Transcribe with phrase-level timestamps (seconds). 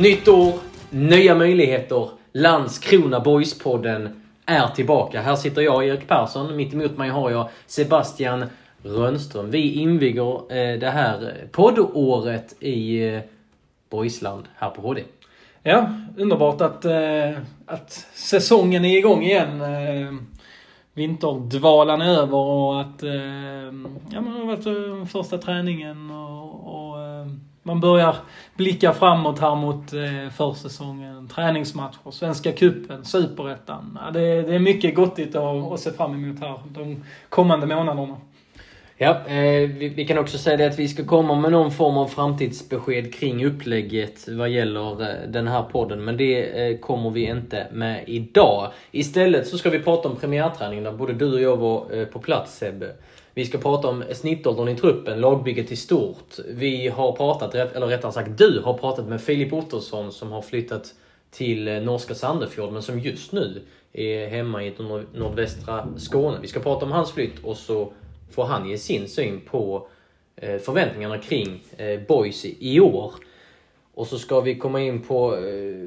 [0.00, 0.54] Nytt år,
[0.90, 2.08] nya möjligheter.
[2.32, 4.08] Landskrona Boys-podden
[4.46, 5.20] är tillbaka.
[5.20, 6.56] Här sitter jag, Erik Persson.
[6.56, 8.44] Mitt emot mig har jag Sebastian
[8.82, 9.50] Rönnström.
[9.50, 13.20] Vi inviger eh, det här poddåret i eh,
[13.90, 15.02] Boysland här på HD.
[15.62, 19.60] Ja, underbart att, eh, att säsongen är igång igen.
[19.60, 20.14] Eh,
[20.94, 23.10] vinterdvalan är över och att eh,
[24.10, 26.49] ja, man har varit eh, första träningen och,
[27.70, 28.16] man börjar
[28.56, 31.28] blicka framåt här mot eh, försäsongen.
[31.28, 33.98] Träningsmatcher, Svenska cupen, Superettan.
[34.04, 38.16] Ja, det, det är mycket gottigt att, att se fram emot här de kommande månaderna.
[38.96, 41.98] Ja, eh, vi, vi kan också säga det att vi ska komma med någon form
[41.98, 46.04] av framtidsbesked kring upplägget vad gäller eh, den här podden.
[46.04, 48.72] Men det eh, kommer vi inte med idag.
[48.90, 52.18] Istället så ska vi prata om premiärträningen där både du och jag var eh, på
[52.18, 52.92] plats Sebbe.
[53.34, 56.38] Vi ska prata om snittåldern i truppen, lagbygget i stort.
[56.48, 60.94] Vi har pratat, eller rättare sagt du har pratat med Filip Ottosson som har flyttat
[61.30, 64.74] till eh, norska Sandefjord men som just nu är hemma i
[65.14, 66.38] nordvästra Skåne.
[66.42, 67.92] Vi ska prata om hans flytt och så
[68.30, 69.88] får han ge sin syn på
[70.36, 73.12] eh, förväntningarna kring eh, Boys i år.
[73.94, 75.36] Och så ska vi komma in på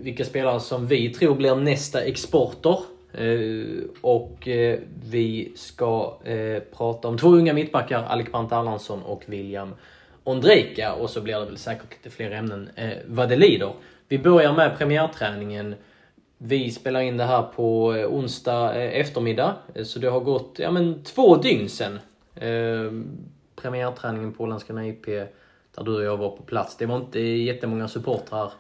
[0.02, 2.78] vilka spelare som vi tror blir nästa exporter.
[3.14, 9.24] Eh, och eh, vi ska eh, prata om två unga mittbackar, Alec Brandt Erlandsson och
[9.26, 9.76] William
[10.24, 10.94] Ondrejka.
[10.94, 13.74] Och så blir det väl säkert lite fler ämnen eh, vad det lider.
[14.08, 15.76] Vi börjar med premiärträningen.
[16.38, 19.56] Vi spelar in det här på onsdag eftermiddag.
[19.84, 22.00] Så det har gått ja, men två dygn sen.
[23.56, 26.78] Premiärträningen på Landskrona IP där du och jag var på plats.
[26.78, 28.52] Det var inte jättemånga supportrar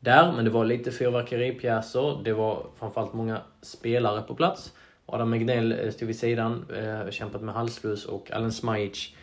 [0.00, 2.24] där, men det var lite fyrverkeripjäser.
[2.24, 4.72] Det var framförallt många spelare på plats.
[5.06, 9.14] Adam Egnell eh, stod vid sidan, eh, kämpat med halsfluss och Allen Smajic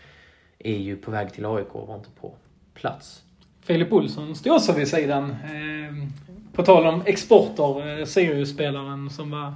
[0.59, 2.33] är ju på väg till AIK och var inte på
[2.73, 3.21] plats.
[3.61, 5.29] Filip Olsson stod också vid sidan.
[5.31, 6.07] Eh,
[6.53, 9.53] på tal om exporter, eh, Sirius-spelaren som var,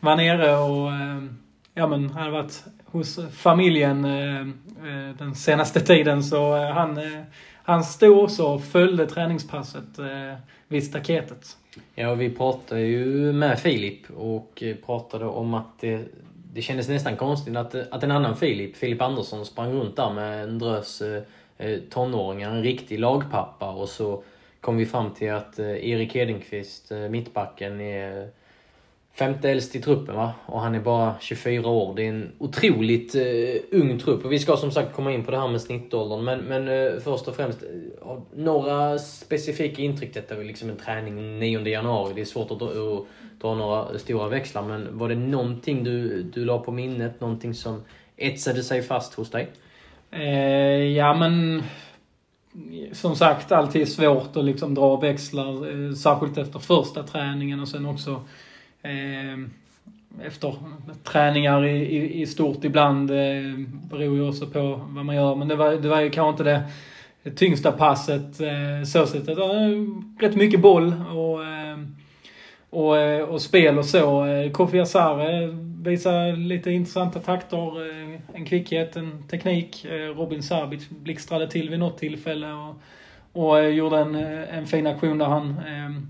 [0.00, 1.22] var nere och eh,
[1.74, 6.22] ja, men hade varit hos familjen eh, eh, den senaste tiden.
[6.22, 7.00] Så eh, han,
[7.62, 9.98] han stod också och följde träningspasset
[10.72, 11.56] vid staketet.
[11.94, 16.04] Ja, vi pratade ju med Filip och pratade om att det,
[16.52, 20.42] det kändes nästan konstigt att, att en annan Filip, Filip Andersson, sprang runt där med
[20.42, 21.02] en drös
[21.58, 24.22] eh, tonåringar, en riktig lagpappa och så
[24.60, 28.28] kom vi fram till att eh, Erik Hedenqvist, eh, mittbacken, är
[29.14, 30.32] femte äldst i truppen va?
[30.46, 31.94] Och han är bara 24 år.
[31.94, 34.24] Det är en otroligt eh, ung trupp.
[34.24, 36.24] Och vi ska som sagt komma in på det här med snittåldern.
[36.24, 40.14] Men, men eh, först och främst, eh, några specifika intryck.
[40.14, 42.12] Detta var liksom en träning 9 januari.
[42.14, 44.62] Det är svårt att dra, att dra några stora växlar.
[44.62, 47.20] Men var det någonting du, du la på minnet?
[47.20, 47.82] Någonting som
[48.16, 49.50] etsade sig fast hos dig?
[50.10, 51.62] Eh, ja men
[52.92, 55.86] som sagt alltid svårt att liksom dra växlar.
[55.88, 58.20] Eh, särskilt efter första träningen och sen också
[58.82, 59.50] Ehm,
[60.22, 60.54] efter
[61.04, 63.10] träningar i, i, i stort ibland.
[63.10, 63.58] Eh,
[63.90, 65.34] beror ju också på vad man gör.
[65.34, 66.64] Men det var, det var ju kanske inte
[67.22, 69.26] det, tyngsta passet eh, så sett.
[69.26, 69.86] Det var eh,
[70.20, 71.96] rätt mycket boll och, ehm,
[72.72, 74.26] eh, och, och spel och så.
[74.26, 75.48] Eh, Kofi Asare eh,
[75.82, 77.92] visar lite intressanta takter.
[78.34, 79.86] En kvickhet, en teknik.
[80.16, 82.74] Robin Sabic blixtrade till vid något tillfälle och,
[83.32, 86.02] och gjorde en, en fin aktion där han eh,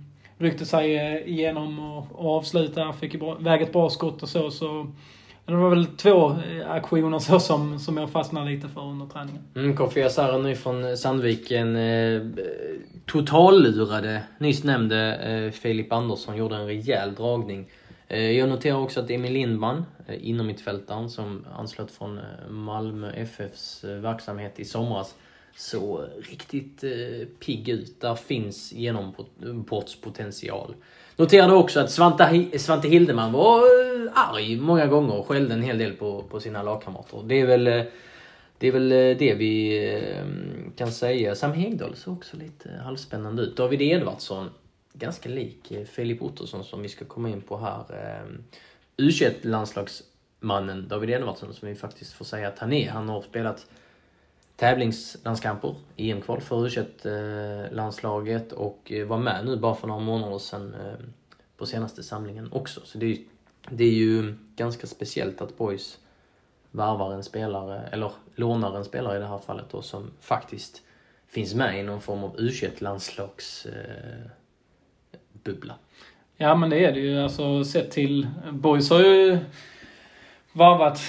[0.43, 2.93] ryckte sig eh, igenom och, avslutade.
[2.93, 4.50] Fick iväg ett bra skott och så.
[4.50, 4.87] så
[5.47, 9.43] det var väl två eh, aktioner så som, som jag fastnade lite för under träningen.
[9.55, 11.77] Mm, Kofi Asara nu från eh, Sandviken.
[11.77, 12.23] Eh,
[13.06, 16.37] totallurade nyss nämnde eh, Filip Andersson.
[16.37, 17.67] Gjorde en rejäl dragning.
[18.12, 23.85] Eh, jag noterar också att Emil Lindman, eh, inom mittfältaren som anslöt från Malmö FFs
[23.85, 25.15] eh, verksamhet i somras,
[25.56, 28.00] så riktigt eh, pigg ut.
[28.00, 30.75] Där finns genombrottspotential.
[31.16, 35.78] Noterade också att Svante, Svante Hildeman var eh, arg många gånger och skällde en hel
[35.78, 37.22] del på, på sina lagkamrater.
[37.26, 37.84] Det är väl eh,
[38.62, 40.25] det är väl eh, det vi eh,
[40.76, 41.34] kan säga.
[41.34, 43.56] Sam Hegdahl såg också lite halvspännande ut.
[43.56, 44.50] David Edvardsson,
[44.93, 47.84] ganska lik eh, Filip Ottosson som vi ska komma in på här.
[48.96, 52.90] U21-landslagsmannen David Edvardsson som vi faktiskt får säga att han är.
[52.90, 53.66] Han har spelat
[54.62, 61.06] tävlingslandskamper, EM-kval för U21-landslaget och eh, var med nu bara för några månader sedan eh,
[61.56, 62.81] på senaste samlingen också.
[62.85, 63.19] Så det är,
[63.70, 65.99] det är ju ganska speciellt att Boys
[66.70, 70.82] varvar en spelare, eller lånar en spelare i det här fallet då, som faktiskt
[71.26, 74.26] finns med i någon form av u landslags eh,
[75.44, 75.75] bubbla.
[76.37, 77.19] Ja men det är det ju.
[77.19, 79.38] Alltså sett till, Boys har ju
[80.52, 81.00] varvat,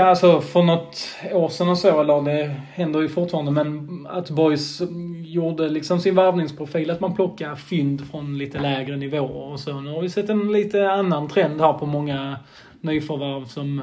[0.00, 4.82] alltså för något år sedan och så, eller det händer ju fortfarande, men att Boys
[5.24, 9.80] gjorde liksom sin varvningsprofil, att man plockar fynd från lite lägre nivåer och så.
[9.80, 12.36] Nu har vi sett en lite annan trend här på många
[12.80, 13.82] nyförvärv som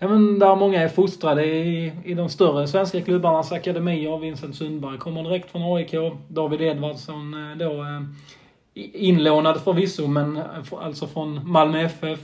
[0.00, 4.18] Ja men där många är fostrade i, i de större svenska klubbarnas akademier.
[4.18, 5.94] Vincent Sundberg kommer direkt från AIK.
[6.28, 8.02] David Edvardsson eh, då eh,
[8.74, 10.40] inlånad förvisso men
[10.70, 12.20] alltså från Malmö FF.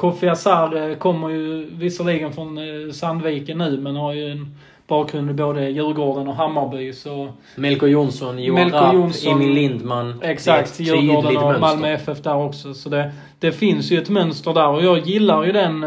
[0.00, 2.58] Kofi Azar kommer ju visserligen från
[2.92, 4.56] Sandviken nu men har ju en
[4.86, 7.28] bakgrund i både Djurgården och Hammarby så...
[7.56, 10.22] Melko Jonsson, Johan Melko Rapp, Jonsson, Emil Lindman.
[10.22, 12.74] Exakt, Djurgården och Malmö FF där också.
[12.74, 15.84] Så det, det finns ju ett mönster där och jag gillar ju den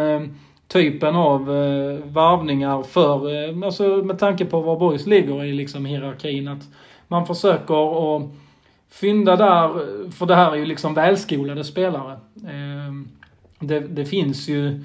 [0.74, 5.86] typen av eh, varvningar för, eh, alltså med tanke på var Boys ligger i liksom
[5.86, 6.48] hierarkin.
[6.48, 6.64] Att
[7.08, 8.32] man försöker att
[8.90, 9.70] fynda där,
[10.12, 12.12] för det här är ju liksom välskolade spelare.
[12.44, 13.23] Eh,
[13.68, 14.84] det, det finns ju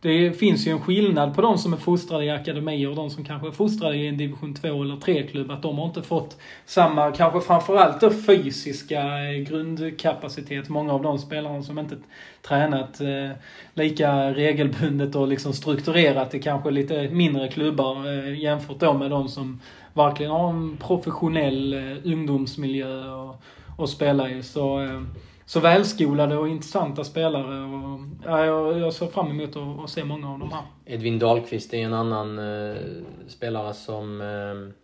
[0.00, 3.24] det finns ju en skillnad på de som är fostrade i akademier och de som
[3.24, 5.50] kanske är fostrade i en division 2 eller 3-klubb.
[5.50, 10.68] Att de har inte fått samma, kanske framförallt då fysiska eh, grundkapacitet.
[10.68, 11.96] Många av de spelarna som inte
[12.42, 13.30] tränat eh,
[13.74, 19.28] lika regelbundet och liksom strukturerat i kanske lite mindre klubbar eh, jämfört då med de
[19.28, 19.60] som
[19.94, 23.42] verkligen har en professionell eh, ungdomsmiljö och,
[23.76, 24.42] och spela i.
[24.42, 25.02] Så eh,
[25.46, 27.64] så välskolade och intressanta spelare.
[27.64, 30.62] Och, ja, jag, jag ser fram emot att, att se många av dem här.
[30.84, 32.76] Edvin Dahlqvist är en annan eh,
[33.26, 34.74] spelare som, eh,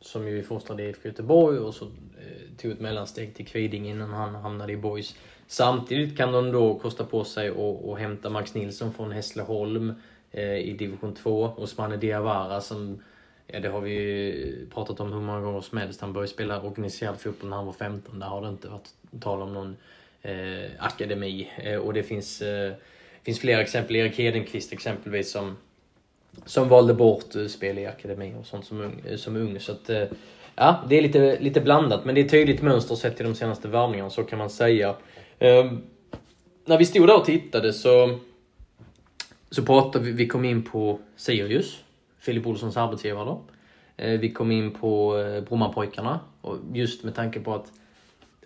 [0.00, 3.88] som ju är fostrad i IFK Göteborg och så eh, tog ett mellansteg till Kviding
[3.88, 5.14] innan han hamnade i Boys.
[5.46, 9.94] Samtidigt kan de då kosta på sig att hämta Max Nilsson från Hässleholm
[10.30, 11.52] eh, i division 2.
[11.56, 12.98] Osmane Diawara som
[13.46, 16.00] Ja, det har vi ju pratat om hur många gånger som helst.
[16.00, 18.18] Han började spela organiserad fotboll när han var 15.
[18.18, 18.88] Där har det inte varit
[19.20, 19.76] tal om någon
[20.22, 21.48] eh, akademi.
[21.56, 22.72] Eh, och det finns, eh,
[23.22, 23.96] finns flera exempel.
[23.96, 25.56] Erik Hedenqvist exempelvis som,
[26.44, 29.02] som valde bort eh, spel i akademi och sånt som ung.
[29.08, 29.60] Eh, som ung.
[29.60, 30.04] Så att, eh,
[30.54, 32.04] ja, det är lite, lite blandat.
[32.04, 34.96] Men det är ett tydligt mönster sett till de senaste värvningarna, så kan man säga.
[35.38, 35.82] Ehm,
[36.64, 38.18] när vi stod där och tittade så,
[39.50, 41.80] så pratade vi, vi kom in på Sirius,
[42.20, 43.42] Filip Olssons arbetsgivare då.
[43.96, 45.14] Eh, vi kom in på
[45.48, 47.72] Brommapojkarna, och just med tanke på att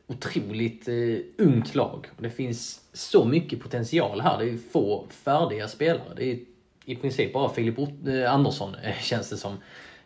[0.06, 2.06] otroligt eh, ungt lag.
[2.18, 4.38] Det finns så mycket potential här.
[4.38, 6.14] Det är få färdiga spelare.
[6.16, 6.38] Det är
[6.84, 9.56] i princip bara Filip eh, Andersson, eh, känns det som.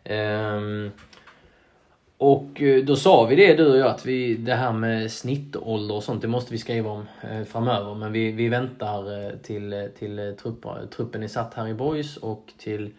[0.03, 0.91] Ehm,
[2.17, 5.95] och eh, då sa vi det du och jag, att vi, det här med snittålder
[5.95, 7.95] och sånt, det måste vi skriva om eh, framöver.
[7.95, 11.73] Men vi, vi väntar eh, till, eh, till eh, trupper, truppen är satt här i
[11.73, 12.91] Boys och till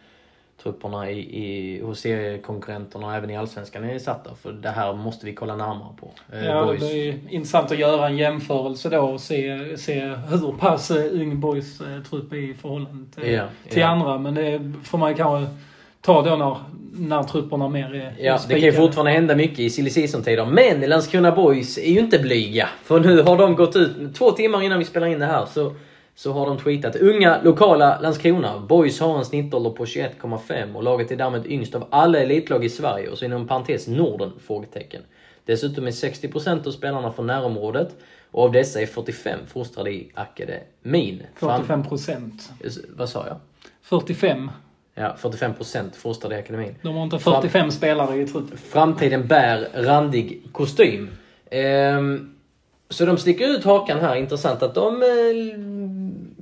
[0.62, 4.31] trupperna i, i, hos seriekonkurrenterna och även i Allsvenskan är satta.
[4.43, 6.11] För det här måste vi kolla närmare på.
[6.33, 6.81] Eh, ja, boys.
[6.81, 11.40] det är intressant att göra en jämförelse då och se, se hur pass eh, ung
[11.40, 13.87] Boys eh, trupp är i förhållande till, ja, till ja.
[13.87, 14.19] andra.
[14.19, 15.54] Men det får man kanske
[16.00, 16.57] ta då när,
[16.92, 20.47] när trupperna mer är Ja, det kan ju fortfarande hända mycket i silly season-tider.
[20.47, 22.69] Men Landskrona Boys är ju inte blyga.
[22.85, 25.73] För nu har de gått ut, två timmar innan vi spelar in det här, så
[26.14, 28.59] så har de tweetat Unga lokala Landskrona.
[28.59, 32.69] Boys har en snittålder på 21,5 och laget är därmed yngst av alla elitlag i
[32.69, 34.33] Sverige och så inom parentes Norden?
[34.47, 35.02] Frågetecken.
[35.45, 37.97] Dessutom är 60% av spelarna från närområdet
[38.31, 41.23] och av dessa är 45 fostrade i akademin.
[41.35, 42.52] 45 procent.
[42.88, 43.37] Vad sa jag?
[43.83, 44.50] 45.
[44.95, 46.75] Ja, 45 procent fostrade i akademin.
[46.83, 48.59] De har inte 45 Fram spelare i truppen.
[48.59, 51.11] Framtiden bär randig kostym.
[51.50, 52.35] Ehm,
[52.88, 54.16] så de sticker ut hakan här.
[54.16, 55.82] Intressant att de eh,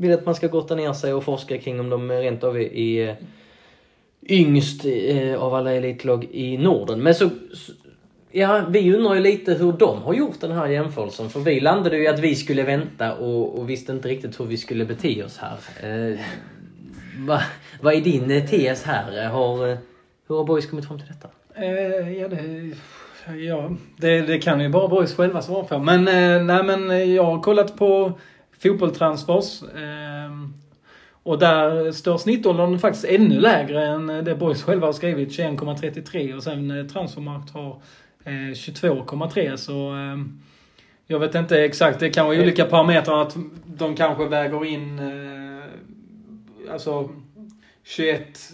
[0.01, 2.77] vill att man ska gotta ner sig och forska kring om de rent av är,
[2.77, 3.17] är
[4.23, 7.03] yngst eh, av alla elitlag i Norden.
[7.03, 7.31] Men så,
[8.31, 11.31] ja, vi undrar ju lite hur de har gjort den här jämförelsen.
[11.31, 14.57] För vi landade ju att vi skulle vänta och, och visste inte riktigt hur vi
[14.57, 15.59] skulle bete oss här.
[15.83, 16.21] Eh,
[17.19, 17.41] vad
[17.81, 19.29] va är din eh, tes här?
[19.29, 19.79] Har, eh,
[20.29, 21.29] hur har Boys kommit fram till detta?
[21.55, 22.73] Eh, ja, det,
[23.37, 25.79] ja det, det, kan ju bara Boys själva svara på.
[25.79, 28.13] Men, eh, nej, men jag har kollat på
[28.63, 29.63] fotbolltransfers.
[29.63, 30.31] Eh,
[31.23, 36.43] Och där står snittåldern faktiskt ännu lägre än det Boys själva har skrivit, 21,33 och
[36.43, 37.71] sen eh, Transfermarkt har
[38.25, 40.17] eh, 22,3 så eh,
[41.07, 46.73] jag vet inte exakt, det kan vara olika parametrar att de kanske väger in eh,
[46.73, 47.11] alltså
[47.85, 48.53] 21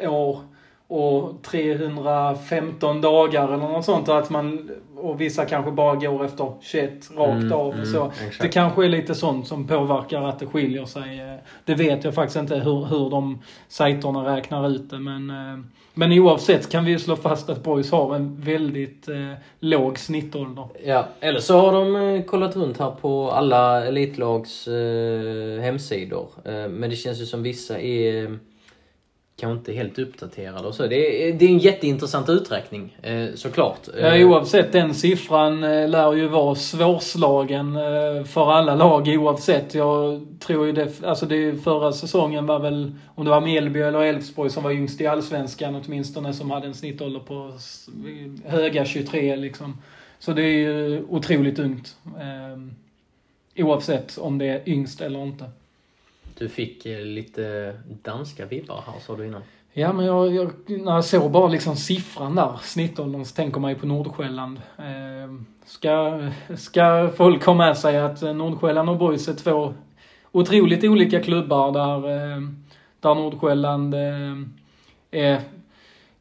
[0.00, 0.40] eh, år
[0.92, 4.08] och 315 dagar eller något sånt.
[4.08, 7.72] Att man, och vissa kanske bara går efter 21 rakt Mm, av.
[7.74, 8.40] mm, så exakt.
[8.42, 11.20] det kanske är lite sånt som påverkar att det skiljer sig.
[11.20, 11.34] Eh,
[11.64, 14.98] Det vet jag faktiskt inte hur, hur de sajterna räknar ut det.
[14.98, 19.32] Men, eh, men oavsett kan vi ju slå fast att Boys har en väldigt eh,
[19.60, 20.64] låg snittålder.
[20.84, 26.28] Ja, eller så har de eh, kollat runt här på alla elitlags eh, hemsidor.
[26.44, 28.38] Eh, men det känns ju som vissa är
[29.42, 30.86] kanske inte helt uppdaterade och så.
[30.86, 33.88] Det är, det är en jätteintressant uträkning, eh, såklart.
[34.00, 37.74] Ja, Eh, oavsett, den siffran eh, lär ju vara svårslagen
[38.26, 39.74] för alla lag oavsett.
[39.74, 44.02] Jag tror ju det, alltså det förra säsongen var väl, om det var Mjällby eller
[44.02, 47.52] Elfsborg som var yngst i Allsvenskan åtminstone, som hade en snittålder på
[48.44, 49.78] höga 23 liksom.
[50.18, 51.96] Så det är ju otroligt ungt.
[53.56, 55.44] Oavsett om det är yngst eller inte.
[56.38, 59.42] Du fick eh, lite danska vibbar här, sa du innan.
[59.72, 63.70] Ja, men jag, jag, när jag såg bara liksom siffran där, snittåldern, så tänker man
[63.70, 64.60] ju på Nordsjälland.
[64.78, 65.34] Eh,
[65.66, 66.20] ska,
[66.56, 69.74] ska folk ha med sig att eh, Nordsjälland och Boys är två
[70.32, 72.40] otroligt olika klubbar där, eh,
[73.00, 74.36] där Nordsjälland eh,
[75.10, 75.40] är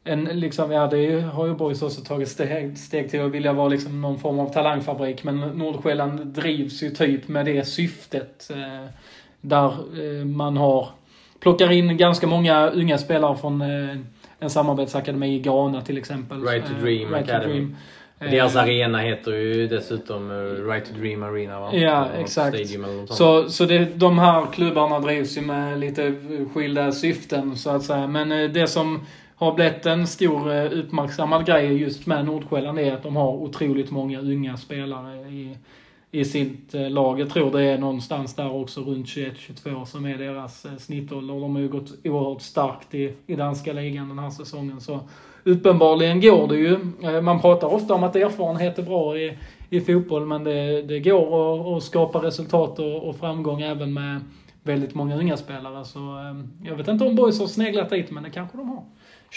[0.03, 3.67] en, liksom, ja det har ju Boys också tagit steg, steg till att vilja vara
[3.67, 8.51] liksom någon form av talangfabrik, men Nordsjälland drivs ju typ med det syftet.
[8.51, 8.89] Eh,
[9.41, 10.89] där eh, man har
[11.39, 13.97] plockar in ganska många unga spelare från eh,
[14.39, 16.43] en samarbetsakademi i Ghana till exempel.
[16.43, 17.53] Right to Eh, Dream right to Academy.
[17.53, 17.75] Dream.
[18.19, 20.31] Eh, Deras arena heter ju dessutom
[20.69, 21.75] Right to Dream Arena va?
[21.75, 22.57] Ja, exakt.
[23.09, 26.13] Så, så det, de här klubbarna drivs ju med lite
[26.53, 28.07] skilda syften så att säga.
[28.07, 28.99] Men det som
[29.35, 34.19] har blivit en stor uppmärksammad grej just med Nordsjälland är att de har otroligt många
[34.19, 35.57] unga spelare i,
[36.11, 37.19] i sitt eh, lag.
[37.19, 41.33] Jag tror det är någonstans där också runt 21-22 som är deras eh, snittålder.
[41.33, 44.81] De har ju gått oerhört starkt i, i danska ligan den här säsongen.
[44.81, 44.99] Så
[45.43, 46.73] uppenbarligen går det ju.
[47.03, 49.37] Eh, man pratar ofta om att erfarenhet är bra i,
[49.69, 54.19] i fotboll men det, det går att, att skapa resultat och, och framgång även med
[54.63, 55.85] väldigt många unga spelare.
[55.85, 55.99] Så
[56.63, 58.83] jag vet inte om Boys har sneglat dit men det kanske de har.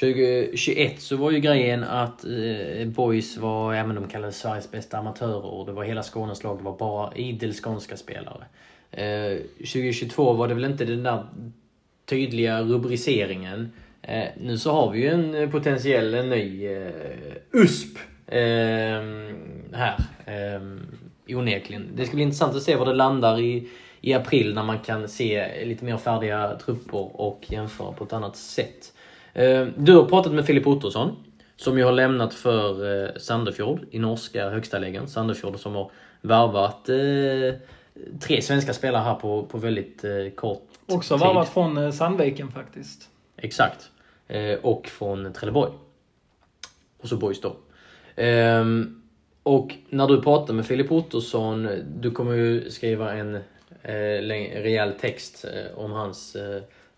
[0.01, 4.99] 2021 så var ju grejen att eh, Boys var, ja men de kallades Sveriges bästa
[4.99, 8.45] amatörer och det var hela Skånes lag, det var bara idel skånska spelare.
[8.91, 11.27] Eh, 2022 var det väl inte den där
[12.07, 13.73] tydliga rubriceringen.
[14.03, 16.91] Eh, nu så har vi ju en potentiell en ny eh,
[17.53, 18.41] USP eh,
[19.73, 19.97] här.
[20.27, 21.89] Eh, onekligen.
[21.97, 23.69] Det ska bli intressant att se var det landar i,
[24.01, 28.37] i april när man kan se lite mer färdiga trupper och jämföra på ett annat
[28.37, 28.94] sätt.
[29.35, 31.17] Eh, Du har pratat med Filip Ottosson
[31.57, 35.09] som ju har lämnat för eh, Sandefjord i norska högsta ligan.
[35.09, 37.61] Sandefjord som har värvat eh,
[38.21, 40.05] tre svenska spelare här på, på väldigt
[40.37, 41.27] kort Också tid.
[41.27, 43.09] varvat från eh, Sandviken faktiskt.
[43.37, 43.91] Exakt.
[44.63, 45.73] Och från Trelleborg.
[47.03, 47.57] Och så Boys då.
[48.17, 49.03] Ehm,
[49.43, 51.69] och när du pratar med Filip Ottosson,
[52.01, 53.35] du kommer ju skriva en
[53.83, 54.21] eh,
[54.63, 55.45] rejäl text
[55.77, 56.37] om hans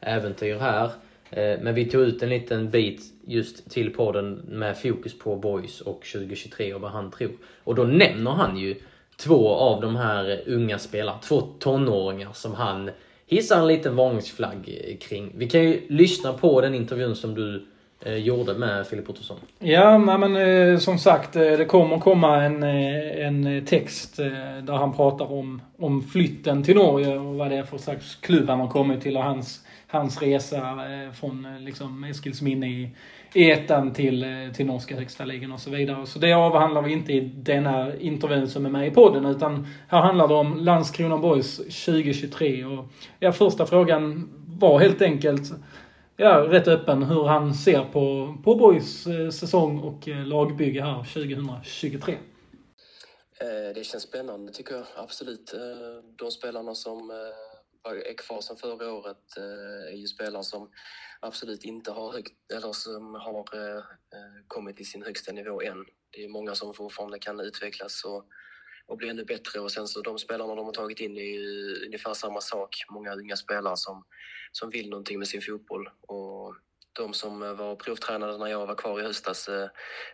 [0.01, 0.91] äventyr här.
[1.31, 5.81] Eh, men vi tog ut en liten bit just till podden med fokus på Boys
[5.81, 7.33] och 2023 och vad han tror.
[7.65, 8.75] Och då nämner han ju
[9.17, 12.91] två av de här unga spelarna, två tonåringar som han
[13.27, 15.33] hissar en liten varningsflagg kring.
[15.37, 17.67] Vi kan ju lyssna på den intervjun som du
[18.01, 19.37] eh, gjorde med Filip Ottosson.
[19.59, 24.17] Ja, men eh, som sagt, eh, det kommer komma en, eh, en eh, text
[24.63, 28.49] där han pratar om, om flytten till Norge och vad det är för slags klubb
[28.49, 29.61] han har kommit till och hans,
[29.97, 32.97] hans resa eh, från eh, liksom Eskilsminne i,
[33.35, 36.07] i ettan till, eh, till norska högsta ligan och så vidare.
[36.07, 40.01] Så det avhandlar vi inte i denna intervjun som är med i podden utan här
[40.01, 42.85] handlar det om Landskrona Boys 2023 och
[43.19, 45.53] ja, första frågan var helt enkelt
[46.17, 52.15] ja, rätt öppen hur han ser på, på Boys säsong och lagbygge här 2023.
[53.75, 55.55] Det känns spännande tycker jag, absolut.
[56.19, 57.11] De spelarna som
[57.95, 60.71] är kvar sedan förra året eh, är ju spelare som
[61.21, 63.83] absolut inte har högt, eller som har eh,
[64.49, 65.85] kommit till sin högsta nivå än.
[66.11, 68.25] Det är många som fortfarande kan utvecklas och,
[68.87, 71.85] och bli ännu bättre och sen så de spelarna de har tagit in är ju
[71.87, 72.77] ungefär samma sak.
[72.91, 74.05] Många unga spelare som,
[74.53, 76.55] som vill någonting med sin fotboll och
[76.97, 79.69] de som var provtränade när jag var kvar i höstas eh,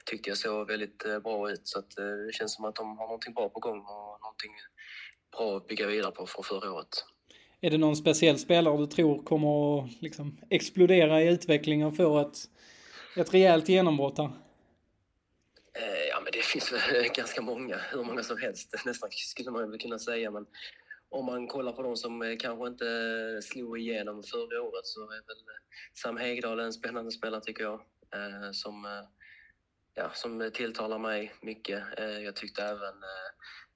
[0.05, 1.69] tyckte jag såg väldigt eh, bra ut.
[1.69, 4.53] Så att, eh, det känns som att de har någonting bra på gång och någonting
[5.37, 7.05] bra att bygga vidare på från förra året
[7.65, 12.19] är det någon speciell spelare du tror kommer att liksom explodera i utvecklingen och få
[12.19, 12.37] ett,
[13.17, 14.31] ett rejält genombrott här?
[15.75, 19.71] Eh, ja, men det finns väl ganska många, hur många som helst nästan skulle man
[19.71, 20.31] väl kunna säga.
[20.31, 20.47] Men
[21.09, 22.87] om man kollar på de som eh, kanske inte
[23.43, 25.45] slog igenom förra året så är väl
[25.95, 27.81] Sam Hegdahl en spännande spelare tycker jag.
[28.15, 29.05] Eh, som,
[29.95, 31.83] ja, som tilltalar mig mycket.
[32.25, 32.95] Jag tyckte även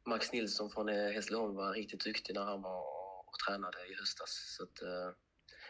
[0.06, 2.95] Max Nilsson från Hässleholm var riktigt duktig när han var
[3.26, 4.56] och tränade i höstas.
[4.56, 5.10] Så att, eh,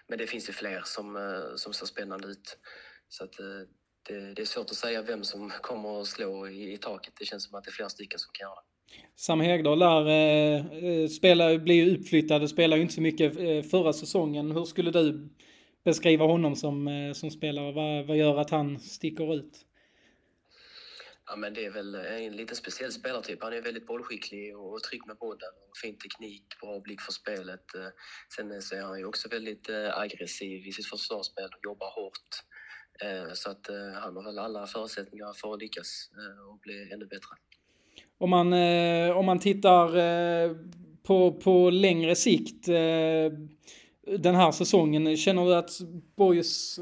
[0.09, 2.59] men det finns ju fler som, eh, som ser spännande ut.
[3.09, 3.63] Så att, eh,
[4.09, 7.15] det, det, är svårt att säga vem som kommer att slå i, i, taket.
[7.19, 8.63] Det känns som att det är flera stycken som kan göra det.
[9.17, 13.63] Sam Hegdahl där eh, spelar, blir ju uppflyttad och spelar ju inte så mycket eh,
[13.63, 14.51] förra säsongen.
[14.51, 15.29] Hur skulle du
[15.85, 17.73] beskriva honom som, eh, som spelare?
[17.73, 19.66] Vad, vad gör att han sticker ut?
[21.29, 23.43] Ja, men det är väl eh, en lite speciell spelartyp.
[23.43, 25.53] Han är väldigt bollskicklig och trygg med bollen.
[25.71, 27.75] Och fin teknik, bra blick för spelet.
[27.75, 27.91] Eh,
[28.37, 32.31] sen eh, så är han ju också väldigt aggressiv i sitt försvarsspel och jobbar hårt.
[33.33, 33.67] Så att
[34.03, 36.11] han har väl alla förutsättningar för att lyckas
[36.51, 37.37] och bli ännu bättre.
[38.19, 38.53] Om man,
[39.13, 39.89] om man tittar
[41.03, 42.67] på, på längre sikt
[44.19, 45.71] den här säsongen, känner du att
[46.17, 46.79] Boys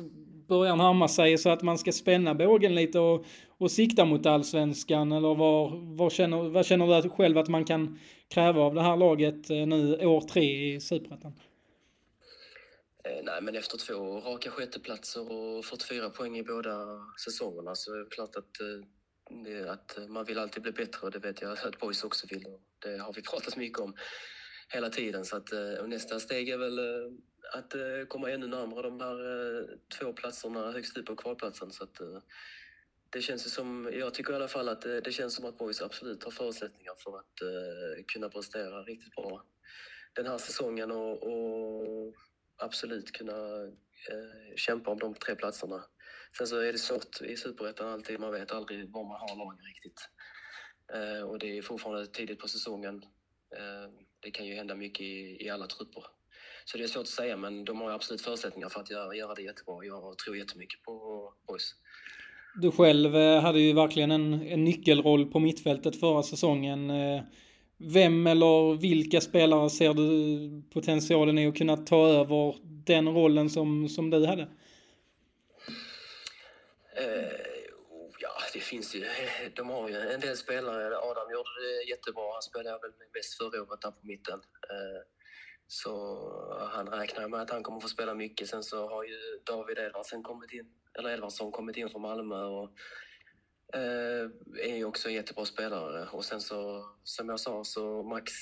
[0.49, 3.27] börjar närma sig så att man ska spänna bågen lite och,
[3.59, 5.13] och sikta mot allsvenskan?
[5.13, 8.97] Eller var, var känner, vad känner du själv att man kan kräva av det här
[8.97, 11.33] laget eh, nu år tre i Superettan?
[13.05, 17.99] Eh, nej, men efter två raka sjätteplatser och 44 poäng i båda säsongerna så är
[17.99, 21.81] det klart att, eh, att man vill alltid bli bättre och det vet jag att
[21.81, 22.47] Boys också vill.
[22.47, 23.95] Och det har vi pratat mycket om
[24.69, 25.25] hela tiden.
[25.25, 25.53] Så att,
[25.87, 26.79] nästa steg är väl
[27.53, 27.75] att
[28.09, 29.17] komma ännu närmare de här
[29.99, 31.71] två platserna högst upp på kvalplatsen.
[31.71, 32.01] Så att,
[33.15, 35.83] det känns som, jag tycker i alla fall att eh, det, känns som att Boys
[35.83, 39.45] absolut har förutsättningar för att eh, kunna prestera riktigt bra
[40.15, 42.15] den här säsongen och, och
[42.57, 45.85] absolut kunna uh, kämpa om de tre platserna.
[46.39, 49.65] Sen så är det svårt i Superettan alltid, man vet aldrig var man har lagen
[49.65, 50.09] riktigt.
[50.95, 53.05] Uh, och det är fortfarande tidigt på säsongen.
[54.21, 56.05] Det kan ju hända mycket i, i, alla trupper.
[56.65, 59.35] Så det är svårt att säga, men de har absolut förutsättningar för att göra, göra
[59.35, 59.85] det jättebra.
[59.85, 60.93] Jag tror jättemycket på
[61.47, 61.75] Boys.
[62.57, 66.91] Du själv eh, hade ju verkligen en, en nyckelroll på mittfältet förra säsongen.
[66.91, 67.23] Eh,
[67.79, 73.89] vem eller vilka spelare ser du potentialen i att kunna ta över den rollen som,
[73.89, 74.43] som du hade?
[74.43, 74.49] Eh,
[78.21, 79.05] ja, det finns ju.
[79.57, 80.97] De har ju en del spelare.
[80.97, 82.33] Adam gjorde det jättebra.
[82.33, 84.41] Han spelade väl bäst förra året där på mitten.
[85.67, 85.93] Så
[86.73, 88.49] han räknar med att han kommer få spela mycket.
[88.49, 90.67] Sen så har ju David Edvardsen kommit in,
[90.99, 92.71] eller Edvardsson kommit in från Malmö och
[93.75, 94.31] Eh,
[94.63, 96.09] är ju också en jättebra spelare.
[96.13, 98.33] Och sen så, som jag sa, så Max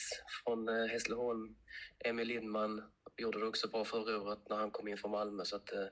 [0.45, 1.57] från eh, Hässleholm,
[2.05, 2.83] Emil Lindman
[3.17, 5.45] gjorde det också bra förra året när han kom in från Malmö.
[5.45, 5.87] Så att, eh,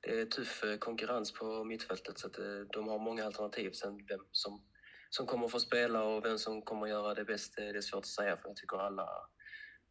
[0.00, 3.70] det är tuff eh, konkurrens på mittfältet så att eh, de har många alternativ.
[3.70, 4.62] Sen vem som,
[5.10, 7.80] som kommer få spela och vem som kommer att göra det bäst, eh, det är
[7.80, 9.08] svårt att säga för jag tycker alla,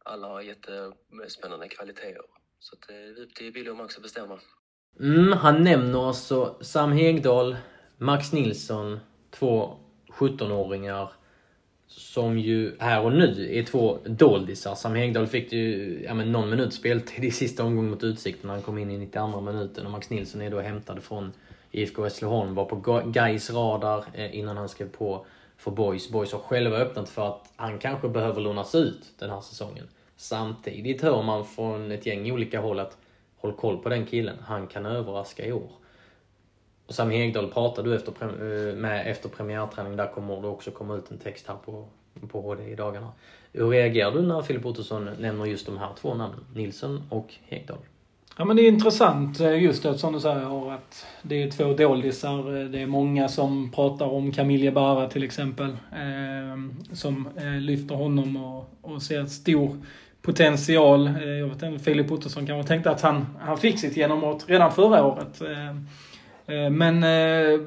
[0.04, 2.24] alla har jättespännande kvaliteter.
[2.58, 4.40] Så att det är upp till Billy och Max att bestämma.
[5.00, 7.56] Mm, han nämner alltså Sam Hegdahl,
[7.98, 9.76] Max Nilsson, två
[10.12, 11.10] 17-åringar
[11.86, 14.74] som ju här och nu är två doldisar.
[14.74, 18.54] Sam Hegdahl fick ju ja, men någon minut speltid i sista omgången mot Utsikten när
[18.54, 19.86] han kom in i 92 minuten.
[19.86, 21.32] Och Max Nilsson är då hämtad från
[21.70, 26.10] IFK Hässleholm, var på Gais radar eh, innan han skrev på för Boys.
[26.10, 29.88] Boys har själva öppnat för att han kanske behöver lånas ut den här säsongen.
[30.16, 32.98] Samtidigt hör man från ett gäng olika håll att
[33.46, 35.70] håll koll på den killen, han kan överraska i år.
[36.86, 39.96] Och Sam Hegdahl pratade du efter, eh, med efter premiärträning.
[39.96, 41.84] Där kommer det också komma ut en text här på,
[42.28, 43.12] på HD i dagarna.
[43.52, 46.40] Hur reagerar du när Filip Ottosson nämner just de här två namnen?
[46.54, 47.78] Nilsson och Hegdahl?
[48.38, 51.74] Ja men det är intressant eh, just det som du säger att det är två
[51.74, 52.60] doldisar.
[52.60, 55.70] Eh, det är många som pratar om Camille Bara till exempel.
[55.70, 57.28] Eh, som
[57.60, 59.76] lyfter honom och, och ser stor
[60.26, 61.06] potential.
[61.06, 64.72] Eh, jag vet inte, Filip Ottosson kanske tänkte att han, han fick sitt genombrott redan
[64.72, 65.40] förra året.
[65.40, 65.68] Eh,
[66.56, 67.00] eh, men,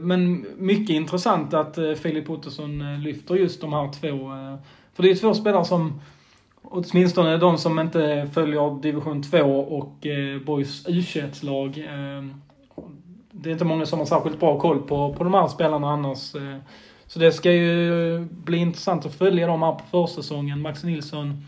[0.08, 4.17] men mycket intressant att Filip Ottosson lyfter just de här två.
[4.93, 6.02] För det är två spelare som,
[6.62, 10.08] åtminstone de som inte följer division 2 och
[10.45, 11.89] Boys U21-lag.
[13.32, 16.36] Det är inte många som har särskilt bra koll på, på de här spelarna annars.
[17.08, 20.62] Så det ska ju bli intressant att följa dem här på försäsongen.
[20.62, 21.43] Max Nilsson,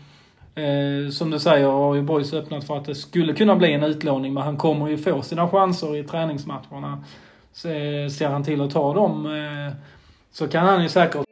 [0.54, 3.82] eh, som du säger, har ju Boys öppnat för att det skulle kunna bli en
[3.82, 7.04] utlåning, men han kommer ju få sina chanser i träningsmatcherna.
[7.52, 9.74] Så, eh, ser han till att ta dem eh,
[10.32, 11.24] så kan han ju säkert...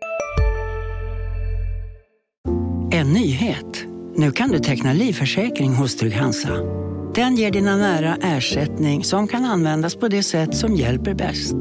[2.92, 3.84] En nyhet.
[4.14, 6.80] Nu kan du teckna livförsäkring hos Trygg-Hansa.
[7.14, 11.54] Den ger dina nära ersättning som kan användas på det sätt som hjälper bäst.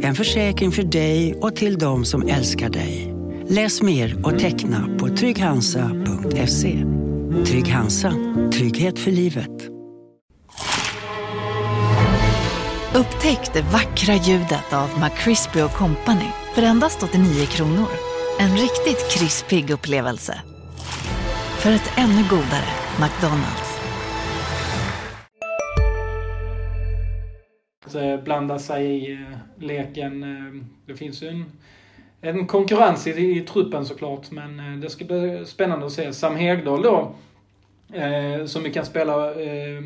[0.00, 3.17] En försäkring för dig och till de som älskar dig.
[3.50, 6.84] Läs mer och teckna på trygghansa.se.
[7.46, 8.12] Trygg Hansa.
[8.52, 9.68] Trygghet för livet.
[12.94, 17.88] Upptäck det vackra ljudet av McCrispy Company för endast 89 kronor.
[18.40, 20.40] En riktigt krispig upplevelse.
[21.58, 22.68] För ett ännu godare
[23.00, 23.78] McDonalds.
[27.94, 30.22] Eh, blanda sig i eh, leken.
[30.22, 31.44] Eh, Det finns ju en,
[32.20, 36.12] en konkurrens i, i truppen såklart, men eh, det ska bli spännande att se.
[36.12, 37.14] Sam Hegdahl då,
[37.92, 39.82] eh, som vi kan spela eh,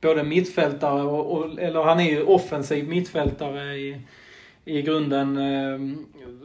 [0.00, 4.00] både mittfältare och, och, eller han är ju offensiv mittfältare i,
[4.64, 5.36] i grunden.
[5.36, 5.96] Eh,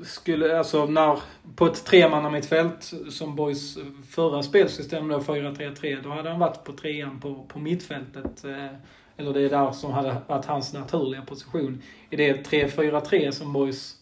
[0.03, 1.19] skulle, alltså när,
[1.55, 3.77] på ett tremannamittfält som Boys
[4.09, 8.43] förra spelsystem då, 4-3-3, då hade han varit på trean på, på mittfältet.
[8.43, 8.75] Eh,
[9.17, 11.81] eller det är där som hade varit hans naturliga position.
[12.09, 13.98] I det 3-4-3 som Boys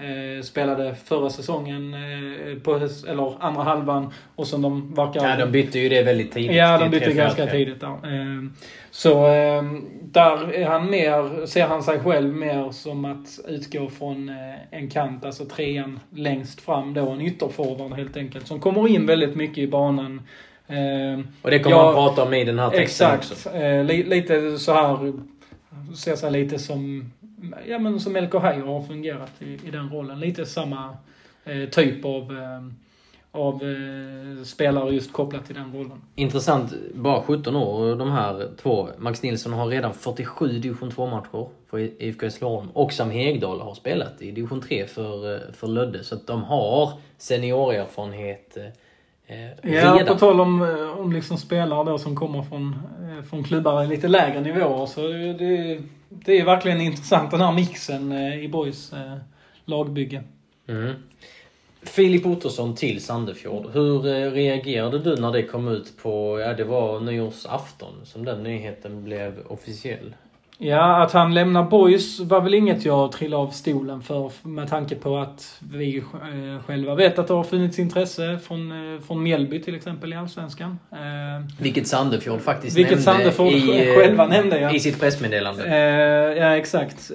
[0.00, 5.28] eh, spelade förra säsongen, eh, på, höst- eller andra halvan, och som de verkar...
[5.28, 6.56] Ja, de bytte ju det väldigt tidigt.
[6.56, 7.14] Ja, de bytte 3-4-3.
[7.14, 8.06] ganska tidigt där.
[8.06, 8.52] Ehm,
[8.90, 14.28] Så ehm, där är han mer, ser han sig själv mer som att utgå från
[14.28, 14.34] eh,
[14.78, 19.34] en kant, alltså trean längst fram då, en ytterforward helt enkelt, som kommer in väldigt
[19.36, 20.22] mycket i banan.
[20.68, 23.32] Ehm, Och det kommer Ja, man prata om i den här texten Exakt.
[23.32, 23.50] också.
[23.58, 25.12] Eh, li, lite så här,
[25.96, 27.12] ser sig lite som,
[27.66, 30.20] ja men som LK Heier har fungerat i, i den rollen.
[30.20, 30.96] Lite samma
[31.44, 32.62] eh, typ av, eh,
[33.30, 36.02] av eh, spelare just kopplat till den rollen.
[36.14, 38.88] Intressant, bara 17 år och de här två.
[38.98, 42.68] Max Nilsson har redan 47 division 2-matcher för IFK Hässleholm.
[42.72, 46.04] Och Sam Hegdahl har spelat i division 3 för, eh, för Lödde.
[46.04, 48.64] Så att de har seniorerfarenhet eh,
[49.30, 50.06] eh, Ja, redan.
[50.06, 53.86] på tal om, eh, om liksom spelare då som kommer från, eh, från klubbar i
[53.86, 58.92] lite lägre nivåer så det, det, det är verkligen intressant den här mixen i Boys
[59.64, 60.22] lagbygge.
[60.68, 60.94] Mm.
[61.82, 63.70] Filip Ottosson till Sandefjord.
[63.72, 69.04] Hur reagerade du när det kom ut på, ja det var nyårsafton som den nyheten
[69.04, 70.14] blev officiell?
[70.62, 74.94] Ja, att han lämnar Boys var väl inget jag trillade av stolen för med tanke
[74.94, 79.62] på att vi eh, själva vet att det har funnits intresse från, eh, från Mjällby
[79.62, 80.78] till exempel i Allsvenskan.
[80.92, 80.98] Eh,
[81.58, 84.74] Vilket Sandefjord faktiskt Vilket nämnde Sandefjord i, själva nämnde, ja.
[84.74, 85.68] i sitt pressmeddelande.
[86.36, 87.10] Ja, exakt.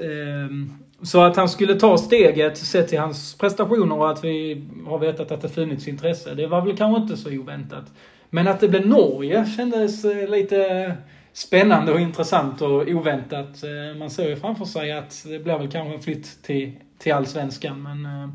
[1.01, 5.31] Så att han skulle ta steget sett till hans prestationer och att vi har vetat
[5.31, 7.85] att det funnits intresse, det var väl kanske inte så oväntat.
[8.29, 10.91] Men att det blev Norge kändes lite
[11.35, 13.63] spännande och intressant och oväntat.
[13.63, 17.13] Eh, man ser ju framför sig att det blir väl kanske en flytt till, till
[17.13, 18.29] allsvenskan, men eh,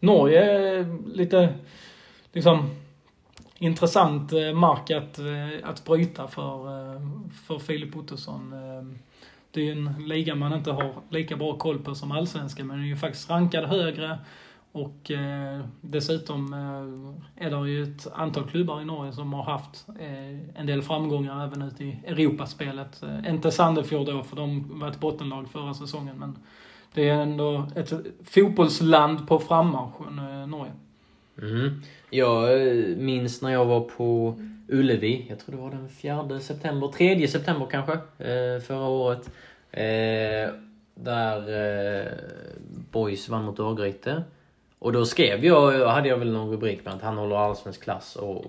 [0.00, 1.54] Norge är lite
[2.32, 2.70] liksom
[3.58, 5.18] intressant eh, mark att,
[5.62, 6.64] att bryta för,
[7.46, 8.54] för Filip Ottosson.
[9.50, 12.76] Det är ju en liga man inte har lika bra koll på som allsvenskan, men
[12.76, 14.18] den är ju faktiskt rankad högre.
[14.72, 19.86] Och eh, dessutom eh, är det ju ett antal klubbar i Norge som har haft
[20.00, 23.02] eh, en del framgångar även ute i Europaspelet.
[23.02, 26.38] Eh, inte Sandefjord då, för de var ett bottenlag förra säsongen, men
[26.94, 27.92] det är ändå ett
[28.24, 30.72] fotbollsland på frammarsch, eh, Norge.
[31.42, 31.82] Mm.
[32.10, 34.34] Jag eh, minns när jag var på
[34.68, 39.30] Ullevi, jag tror det var den 4 september, 3 september kanske, eh, förra året.
[39.70, 40.54] Eh,
[40.94, 41.38] där
[42.02, 42.12] eh,
[42.90, 44.22] Boys vann mot Örgryte.
[44.80, 48.16] Och då skrev jag, hade jag väl någon rubrik med att han håller allsvensk klass.
[48.16, 48.44] Och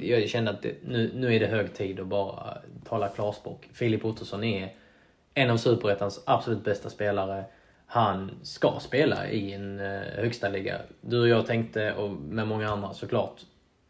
[0.00, 3.68] jag kände att det, nu, nu är det hög tid att bara tala klarspråk.
[3.72, 4.74] Filip Ottosson är
[5.34, 7.44] en av Superettans absolut bästa spelare.
[7.86, 10.78] Han ska spela i en eh, högsta liga.
[11.00, 13.40] Du och jag tänkte, och med många andra såklart,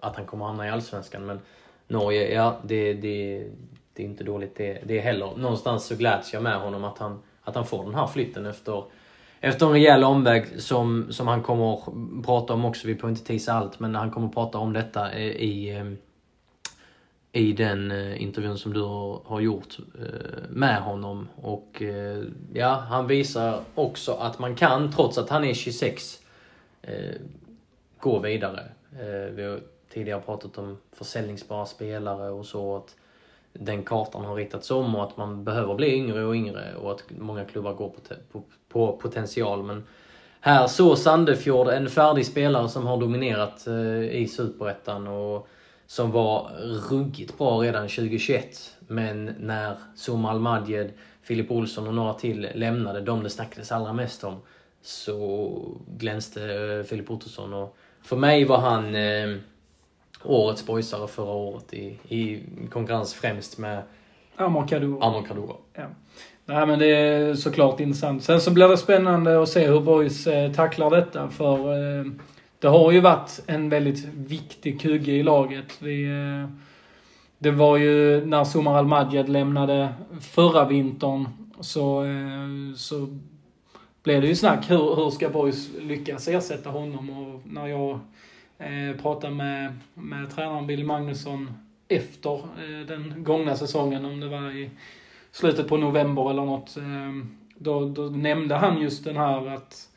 [0.00, 1.26] att han kommer hamna i Allsvenskan.
[1.26, 1.40] Men
[1.88, 3.46] Norge, ja det, det,
[3.92, 5.36] det är inte dåligt det, det heller.
[5.36, 8.84] Någonstans så gläds jag med honom att han, att han får den här flytten efter,
[9.44, 12.86] efter en rejäl omväg som, som han kommer att prata om också.
[12.86, 15.76] Vi får inte tisa allt, men han kommer att prata om detta i, i,
[17.32, 18.80] eh, den eh, intervjun som du
[19.24, 21.28] har, gjort eh, med honom.
[21.36, 21.82] Och
[22.52, 26.18] ja, han visar också att man kan, trots att han är 26,
[27.98, 28.62] gå vidare.
[29.32, 29.60] Vi har
[29.92, 32.76] tidigare pratat om försäljningsbara spelare och så.
[32.76, 32.96] Att
[33.52, 37.02] den kartan har ritats om och att man behöver bli yngre och yngre och att
[37.08, 38.00] många klubbar går på,
[38.32, 39.62] på, på potential.
[39.62, 39.84] Men
[40.40, 45.48] här så Sandefjord en färdig spelare som har dominerat eh, i Superettan och
[45.86, 46.50] som var
[46.90, 48.76] ruggigt bra redan 2021.
[48.86, 54.24] Men när Zuma Almadjed, Filip Olsson och några till lämnade, de det snackades allra mest
[54.24, 54.40] om,
[54.82, 55.58] så
[55.98, 57.54] glänste eh, Filip Ottosson.
[57.54, 59.36] Och för mig var han, eh,
[60.24, 63.82] årets boysare förra året i, i konkurrens främst med
[64.36, 65.04] Amor Kaddour.
[65.04, 65.56] Amor Kaddour.
[65.74, 65.86] Ja.
[66.44, 68.22] Nej men det är såklart intressant.
[68.22, 72.04] Sen så blir det spännande att se hur boys eh, tacklar detta för eh,
[72.58, 75.82] det har ju varit en väldigt viktig kugge i laget.
[75.82, 76.48] Vi, eh,
[77.38, 79.88] det var ju när Sumar Al-Madjed lämnade
[80.20, 81.28] förra vintern
[81.60, 82.04] så,
[82.76, 83.18] så
[84.02, 84.70] blev det ju snack.
[84.70, 87.10] Hur, hur ska boys lyckas ersätta honom?
[87.10, 88.00] Och när jag
[88.62, 91.50] eh, pratade med, med tränaren Bill Magnusson
[91.88, 94.70] efter eh, den gångna säsongen, om det var i
[95.32, 97.26] slutet på november eller något, eh,
[97.58, 99.88] då, då nämnde han just den här att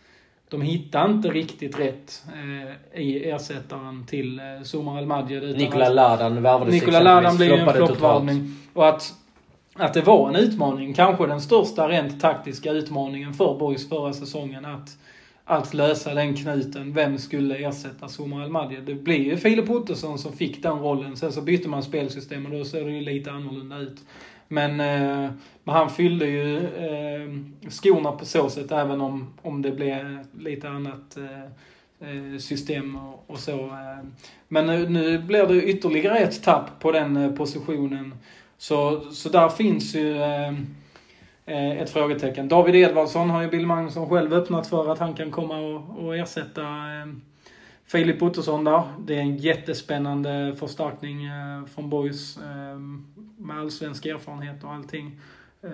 [0.49, 5.57] de hittade inte riktigt rätt eh, i ersättaren till eh, Somar Al-Madjed.
[5.57, 8.55] Nikola Ladan värvades Nikola Ladan blev en floppvärvning.
[8.73, 9.13] Och att,
[9.73, 14.65] att det var en utmaning, kanske den största rent taktiska utmaningen för Boys förra säsongen.
[14.65, 14.97] Att,
[15.45, 16.93] att lösa den knuten.
[16.93, 18.83] Vem skulle ersätta Somar Al-Madjed?
[18.83, 21.17] Det blev ju Filip Ottosson som fick den rollen.
[21.17, 23.97] Sen så bytte man spelsystem och då ser det ju lite annorlunda ut.
[24.47, 25.31] Men, eh,
[25.63, 27.29] men han fyllde ju eh,
[27.69, 31.43] skorna på så sätt även om, om det blev lite annat eh,
[32.09, 33.65] eh, system och, och så.
[33.65, 34.05] Eh.
[34.47, 38.15] Men nu, nu blir det ytterligare ett tapp på den eh, positionen.
[38.57, 40.53] Så, så där finns ju eh,
[41.47, 42.47] Eh, ett frågetecken.
[42.47, 46.15] David Edvardsson har ju Bill Magnusson själv öppnat för att han kan komma och, och
[46.15, 47.07] ersätta eh,
[47.85, 48.83] Filip Ottosson där.
[48.99, 52.79] Det är en jättespännande förstärkning eh, från Boys eh,
[53.37, 55.19] med allsvensk erfarenhet och allting.
[55.63, 55.69] Eh,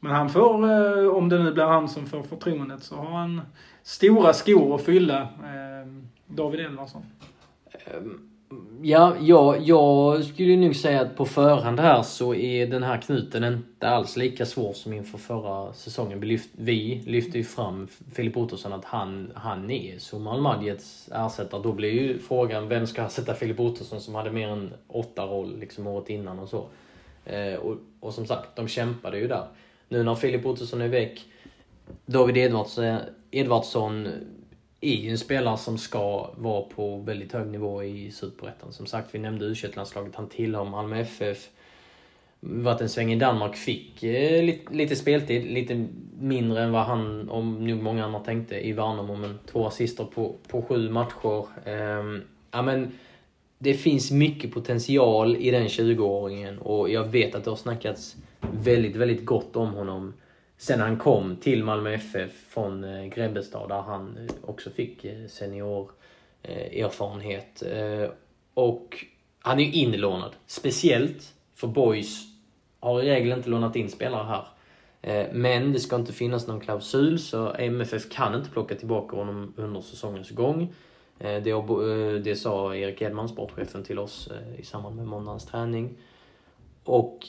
[0.00, 3.40] men han får, eh, om det nu blir han som får förtroendet, så har han
[3.82, 5.88] stora skor att fylla, eh,
[6.26, 7.04] David Edvardsson.
[7.72, 8.27] Ehm,
[8.82, 13.44] Ja, ja, jag skulle nog säga att på förhand här så är den här knuten
[13.44, 16.20] inte alls lika svår som inför förra säsongen.
[16.20, 21.62] Vi, lyft, vi lyfte ju fram Filip Ottosson att han, han är Somal Madjets ersättare.
[21.62, 25.58] Då blir ju frågan, vem ska ersätta Filip Ottosson som hade mer än åtta roll
[25.58, 26.66] liksom året innan och så.
[27.24, 29.46] Eh, och, och som sagt, de kämpade ju där.
[29.88, 31.20] Nu när Filip Ottosson är väck,
[32.06, 32.96] David eh, Edvardsson,
[33.30, 34.08] Edvardsson
[34.80, 38.72] är ju en spelare som ska vara på väldigt hög nivå i Superettan.
[38.72, 41.48] Som sagt, vi nämnde u landslaget Han tillhör Malmö FF.
[42.40, 45.44] Varit en sväng i Danmark, fick eh, lite, lite, speltid.
[45.44, 45.86] Lite
[46.20, 49.16] mindre än vad han, och nog många andra tänkte, i Värnamo.
[49.16, 51.46] Men två assister på, på sju matcher.
[51.64, 52.92] Eh, ja, men
[53.58, 58.96] det finns mycket potential i den 20-åringen och jag vet att det har snackats väldigt,
[58.96, 60.12] väldigt gott om honom
[60.58, 65.26] sen han kom till Malmö FF från eh, Grebbestad där han eh, också fick eh,
[65.26, 65.92] seniorerfarenhet.
[66.42, 67.62] senior erfarenhet.
[68.54, 69.04] Och
[69.40, 70.32] han är ju inlånad.
[70.46, 72.24] Speciellt för Boys
[72.80, 74.44] har i regel inte lånat in spelare här.
[75.32, 79.80] Men det ska inte finnas någon klausul så MFF kan inte plocka tillbaka honom under
[79.80, 80.74] säsongens gång.
[81.18, 85.96] Det, det sa Erik Edman, sportchefen, till oss i samband med måndagens träning.
[86.84, 87.28] Och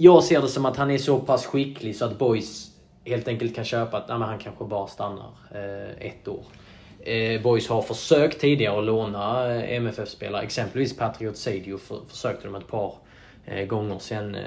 [0.00, 2.70] jag ser det som att han är så pass skicklig så att Boys
[3.04, 6.44] helt enkelt kan köpa att nej, han kanske bara stannar eh, ett år.
[7.00, 10.42] Eh, Boys har försökt tidigare att låna eh, MFF-spelare.
[10.42, 12.94] Exempelvis Patriot Sadio för, försökte de ett par
[13.44, 13.98] eh, gånger.
[13.98, 14.42] Sen eh,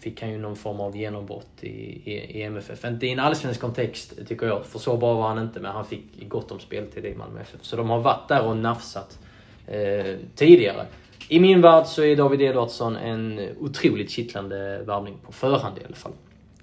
[0.00, 1.68] fick han ju någon form av genombrott i,
[2.04, 2.84] i, i MFF.
[2.84, 5.60] Inte i en allsvensk kontext tycker jag, för så bra var han inte.
[5.60, 7.60] Men han fick gott om speltid i Malmö FF.
[7.62, 9.18] Så de har varit där och nafsat
[9.66, 10.86] eh, tidigare.
[11.28, 15.96] I min värld så är David Edvardsson en otroligt kittlande värvning på förhand i alla
[15.96, 16.12] fall.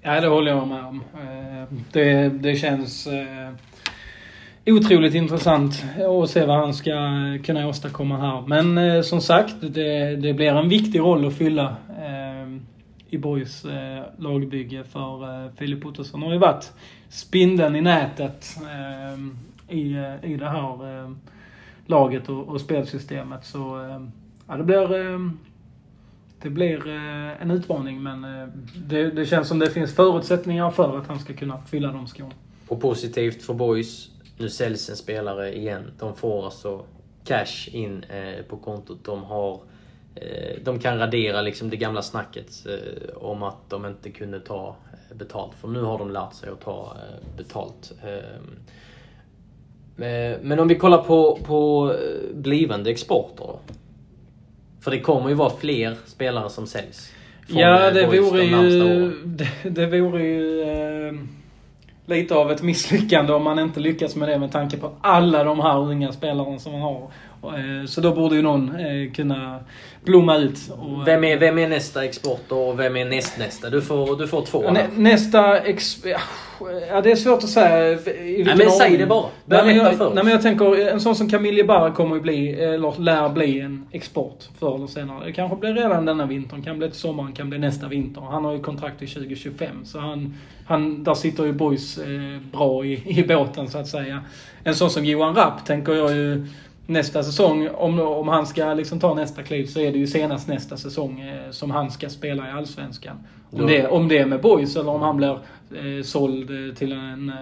[0.06, 1.02] Ja, det håller jag med om.
[1.14, 3.52] Eh, det, det känns eh,
[4.66, 5.84] otroligt intressant
[6.22, 6.92] att se vad han ska
[7.44, 8.44] kunna åstadkomma här.
[8.46, 11.76] Men eh, som sagt, det, det blir en viktig roll att fylla
[13.10, 13.66] i Borgs
[14.18, 16.20] lagbygge för Filip Ottosson.
[16.20, 16.72] Han har ju varit
[17.08, 18.46] spindeln i nätet
[19.68, 19.80] i,
[20.22, 21.14] i det här
[21.86, 23.44] laget och, och spelsystemet.
[23.44, 23.80] Så
[24.48, 25.38] ja, det blir, ehm,
[26.42, 30.98] det blir eh, en utmaning men eh, det, det känns som det finns förutsättningar för
[30.98, 32.34] att han ska kunna fylla de skorna.
[32.68, 35.90] Och positivt för Boys, nu säljs en spelare igen.
[35.98, 36.84] De får alltså
[37.24, 39.04] cash in eh, på kontot.
[39.04, 39.60] De har
[40.64, 42.66] de kan radera liksom det gamla snacket
[43.14, 44.76] om att de inte kunde ta
[45.14, 45.54] betalt.
[45.54, 46.96] För nu har de lärt sig att ta
[47.36, 47.92] betalt.
[48.04, 48.56] Ehm,
[50.42, 51.92] men om vi kollar på, på
[52.34, 53.58] blivande exporter.
[54.86, 57.12] För det kommer ju vara fler spelare som säljs.
[57.46, 61.14] Ja, det vore, ju, det, det vore ju eh,
[62.06, 65.60] lite av ett misslyckande om man inte lyckas med det med tanke på alla de
[65.60, 67.10] här unga spelarna som man har.
[67.42, 69.60] Eh, Så då borde ju någon eh, kunna
[70.04, 70.58] blomma ut.
[70.70, 73.70] Och, Vem är, vem är nästa export och vem är nästnästa?
[73.70, 74.70] Du får, du får två.
[74.70, 75.58] Nä, nästa...
[75.60, 76.04] Ex,
[76.90, 77.98] ja, det är svårt att säga.
[78.44, 79.26] Nej, men säg det bara.
[79.44, 82.52] Nej men, jag, nej men jag tänker, en sån som Camille Barra kommer ju bli,
[82.52, 85.24] eller lär bli en export förr eller senare.
[85.26, 88.20] Det kanske blir redan denna vintern, kan bli till sommaren, kan bli nästa vinter.
[88.20, 90.34] Han har ju kontrakt till 2025 så han,
[90.66, 94.24] han där sitter ju Boys eh, bra i, i båten så att säga.
[94.64, 96.46] En sån som Johan Rapp tänker jag ju
[96.86, 100.48] nästa säsong, om, om han ska liksom ta nästa kliv så är det ju senast
[100.48, 103.16] nästa säsong eh, som han ska spela i Allsvenskan.
[103.50, 105.32] Om, Då- det, om det är med Boys eller om han blir
[105.70, 107.34] eh, såld eh, till en eh,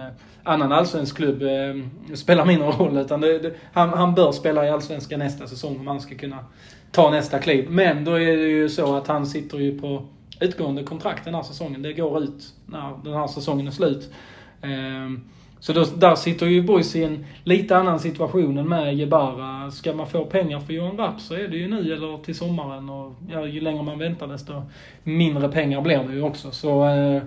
[0.43, 2.97] annan allsvensk klubb eh, spelar mindre roll.
[2.97, 6.45] Utan det, det, han, han bör spela i Allsvenskan nästa säsong om han ska kunna
[6.91, 7.69] ta nästa kliv.
[7.69, 10.05] Men då är det ju så att han sitter ju på
[10.39, 11.81] utgående kontrakt den här säsongen.
[11.81, 14.11] Det går ut när den här säsongen är slut.
[15.65, 19.71] Så då, där sitter ju Boys i en lite annan situation än med Jebara.
[19.71, 22.89] Ska man få pengar för Johan Rapp så är det ju nu eller till sommaren.
[22.89, 24.61] Och ja, ju längre man väntar desto
[25.03, 26.51] mindre pengar blir det ju också.
[26.51, 27.21] Så, eh,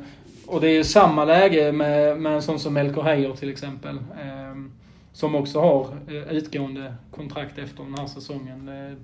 [0.46, 3.98] och det är ju samma läge med, med en sån som Melker Heier till exempel.
[4.22, 4.72] Ehm,
[5.12, 8.68] som också har eh, utgående kontrakt efter den här säsongen.
[8.68, 8.96] Eh,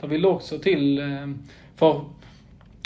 [0.00, 1.38] där vill det också till, ehm,
[1.76, 2.00] för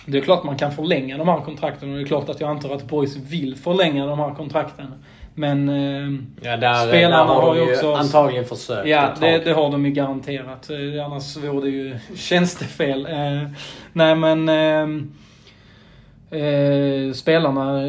[0.07, 2.51] det är klart man kan förlänga de här kontrakten och det är klart att jag
[2.51, 4.87] antar att Boys vill förlänga de här kontrakten.
[5.35, 7.95] Men eh, Ja, där, spelarna där har, har ju också...
[7.95, 10.71] antagligen försökt Ja, det, det har de ju garanterat.
[10.71, 13.07] Eh, Annars vore det ju tjänstefel.
[13.07, 13.49] Eh,
[13.93, 14.49] nej men...
[14.49, 14.89] Eh,
[16.41, 17.81] eh, spelarna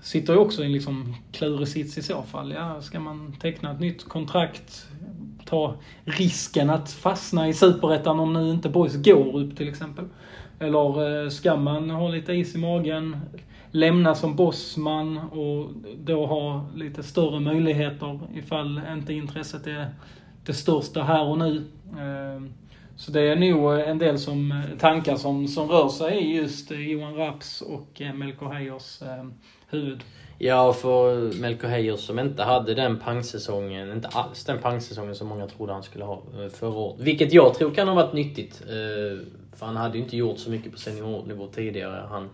[0.00, 2.52] sitter ju också i en liksom klurig sits i så fall.
[2.52, 4.86] Ja, ska man teckna ett nytt kontrakt?
[5.44, 10.04] Ta risken att fastna i superettan om nu inte Boys går upp till exempel.
[10.58, 13.16] Eller ska man ha lite is i magen?
[13.70, 19.88] Lämna som bossman och då ha lite större möjligheter ifall inte intresset är
[20.46, 21.64] det största här och nu.
[21.98, 22.52] Ehm,
[22.96, 27.14] så det är nog en del som, tankar som, som rör sig i just Johan
[27.14, 29.34] Raps och eh, Melker Heijers ehm,
[29.68, 30.00] huvud.
[30.38, 35.46] Ja, för Melker Heijers som inte hade den pangsäsongen, inte alls den pangsäsongen som många
[35.46, 37.00] trodde han skulle ha eh, förra året.
[37.00, 38.62] Vilket jag tror kan ha varit nyttigt.
[38.62, 39.26] Eh,
[39.56, 42.06] för han hade ju inte gjort så mycket på seniornivå tidigare.
[42.10, 42.30] Han eh,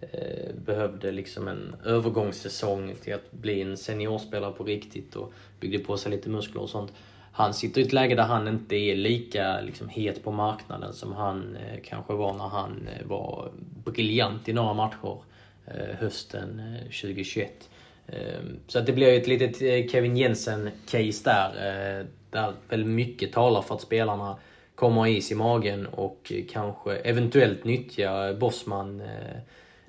[0.00, 5.96] Eh, behövde liksom en övergångssäsong till att bli en seniorspelare på riktigt och byggde på
[5.96, 6.92] sig lite muskler och sånt.
[7.32, 11.12] Han sitter i ett läge där han inte är lika liksom, het på marknaden som
[11.12, 13.50] han eh, kanske var när han eh, var
[13.84, 15.18] briljant i några matcher
[15.66, 17.70] eh, hösten 2021.
[18.06, 22.06] Eh, ehm, Så att det blir ju ett litet eh, Kevin Jensen-case där.
[22.30, 24.36] Där väl mycket talar för att spelarna
[24.74, 29.02] kommer ha is i magen och kanske eventuellt nyttja Bosman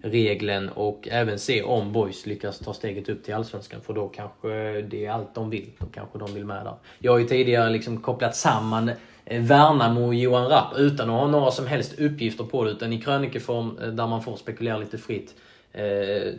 [0.04, 4.82] regeln och även se om Boys lyckas ta steget upp till Allsvenskan för då kanske
[4.82, 5.70] det är allt de vill.
[5.78, 6.74] Då kanske de vill med där.
[7.00, 8.92] Jag har ju tidigare liksom kopplat samman
[9.26, 12.94] eh, Värnamo och Johan Rapp utan att ha några som helst uppgifter på det utan
[12.94, 15.36] i krönikeform eh, där man får spekulera lite fritt.
[15.74, 16.34] Eh,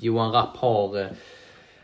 [0.00, 1.00] Johan Rapp har...
[1.00, 1.06] Eh,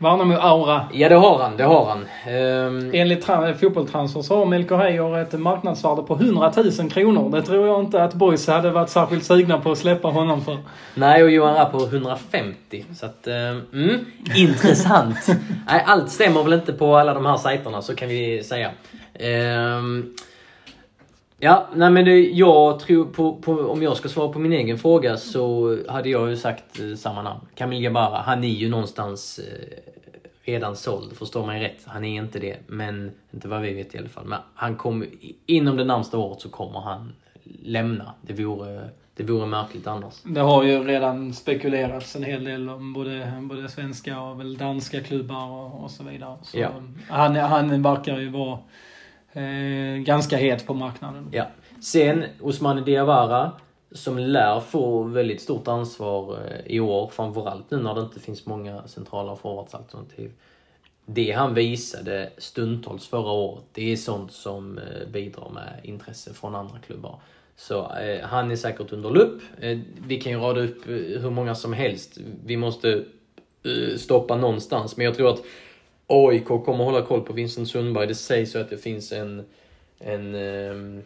[0.05, 0.87] Eh, Värnamo Aura.
[0.93, 2.05] ja det har han, det har han.
[2.33, 7.29] Ehm, Enligt tra- fotbolltransfer så har Melker Heier ett marknadsvärde på 100 000 kronor.
[7.31, 10.57] Det tror jag inte att Boys hade varit särskilt sugna på att släppa honom för.
[10.95, 12.85] Nej, och Johan Rapp på 150.
[12.95, 13.35] Så att, eh,
[13.73, 15.27] mm, intressant.
[15.67, 18.69] Nej, allt stämmer väl inte på alla de här sajterna, så kan vi säga.
[19.19, 20.13] Ehm,
[21.43, 24.77] ja, nej men det, jag tror på, på, om jag ska svara på min egen
[24.77, 27.39] fråga så hade jag ju sagt eh, samma namn.
[27.55, 29.77] Camille Jabara, han är ju någonstans eh,
[30.45, 31.81] redan såld, förstår mig rätt.
[31.85, 34.25] Han är inte det, men inte vad vi vet i alla fall.
[34.25, 35.07] Men han kommer,
[35.45, 37.13] inom det närmsta året så kommer han
[37.63, 38.13] lämna.
[38.21, 40.13] Det vore, det vore märkligt annars.
[40.23, 45.01] Det har ju redan spekulerats en hel del om både, både svenska och väl danska
[45.01, 46.37] klubbar och, och så vidare.
[46.43, 46.69] Så Ja.
[47.09, 48.59] han, han verkar ju vara
[49.33, 51.29] eh, ganska het på marknaden.
[51.31, 51.47] Ja.
[51.81, 53.51] Sen Osmane Diawara
[53.91, 58.45] som lär få väldigt stort ansvar eh, i år, framförallt nu när det inte finns
[58.45, 60.31] många centrala forwardsalternativ.
[61.05, 66.55] Det han visade stundtals förra året, det är sånt som eh, bidrar med intresse från
[66.55, 67.19] andra klubbar.
[67.55, 69.41] Så eh, han är säkert under lupp.
[69.61, 72.17] Eh, vi kan ju rada upp eh, hur många som helst.
[72.45, 73.03] Vi måste
[73.63, 74.97] eh, stoppa någonstans.
[74.97, 75.43] Men jag tror att
[76.07, 78.07] AIK kommer hålla koll på Vincent Sundberg.
[78.07, 79.45] Det sägs ju att det finns en,
[79.99, 81.01] en ehm,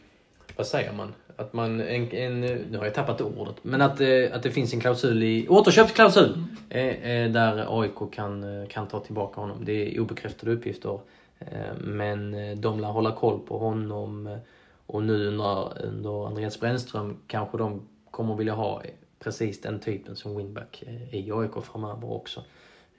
[0.55, 1.13] vad säger man?
[1.35, 4.73] Att man, en, en, nu har jag tappat ordet, men att, eh, att det finns
[4.73, 6.43] en klausul i, återköpsklausul!
[6.69, 9.65] Eh, eh, där AIK kan, eh, kan ta tillbaka honom.
[9.65, 10.99] Det är obekräftade uppgifter.
[11.39, 14.27] Eh, men eh, de lär hålla koll på honom.
[14.27, 14.37] Eh,
[14.85, 18.81] och nu under, under Andreas Brännström kanske de kommer vilja ha
[19.19, 22.43] precis den typen som wingback i AIK framöver också.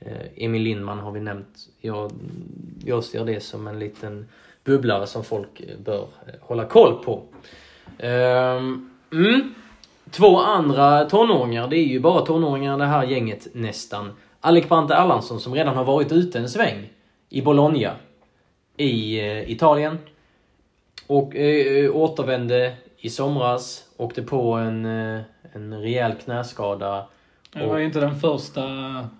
[0.01, 1.69] Eh, Emil Lindman har vi nämnt.
[1.81, 2.11] Jag,
[2.85, 4.29] jag ser det som en liten
[4.65, 7.23] bubblare som folk bör eh, hålla koll på.
[7.99, 9.55] Ehm, mm.
[10.11, 14.13] Två andra tonåringar, det är ju bara tonåringar det här gänget nästan.
[14.41, 16.91] Alec Brante Erlandsson som redan har varit ute en sväng
[17.29, 17.97] i Bologna
[18.77, 19.99] i eh, Italien.
[21.07, 24.85] Och eh, återvände i somras, åkte på en,
[25.53, 27.07] en rejäl knäskada.
[27.53, 28.63] Det var ju inte den första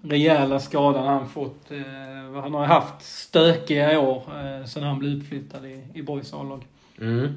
[0.03, 1.71] rejäla skadan han fått.
[1.71, 6.67] Eh, han har haft stökiga år sedan sen han blev uppflyttad i, i Borgs A-lag.
[7.01, 7.35] Mm.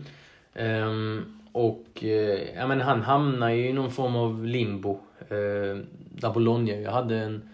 [0.53, 4.99] Um, och eh, ja, men han hamnar ju i någon form av limbo.
[5.31, 5.77] Uh,
[6.15, 7.49] där Bologna ju hade en,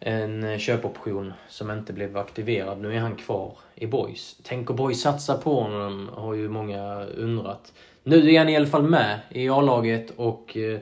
[0.00, 2.80] en köpoption som inte blev aktiverad.
[2.80, 4.36] Nu är han kvar i Boys.
[4.42, 6.10] Tänker Boys satsa på honom?
[6.14, 7.72] Har ju många undrat.
[8.04, 10.78] Nu är han i alla fall med i A-laget och uh,